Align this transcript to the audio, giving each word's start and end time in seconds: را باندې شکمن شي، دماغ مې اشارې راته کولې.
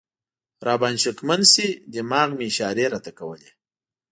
را 0.65 0.73
باندې 0.81 1.01
شکمن 1.03 1.41
شي، 1.53 1.67
دماغ 1.93 2.29
مې 2.37 2.45
اشارې 2.51 2.85
راته 2.93 3.11
کولې. 3.19 3.51